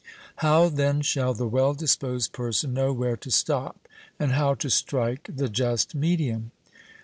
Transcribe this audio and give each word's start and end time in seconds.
How, 0.37 0.67
then, 0.69 1.01
shall 1.01 1.35
the 1.35 1.47
well 1.47 1.75
disposed 1.75 2.33
person 2.33 2.73
know 2.73 2.91
where 2.91 3.15
to 3.17 3.29
stop, 3.29 3.87
and 4.19 4.31
how 4.31 4.55
to 4.55 4.67
strike 4.71 5.29
the 5.31 5.47
just 5.47 5.93
medium? 5.93 6.49